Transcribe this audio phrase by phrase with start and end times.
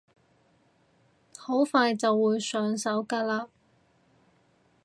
[1.37, 3.49] 好快就會上手㗎喇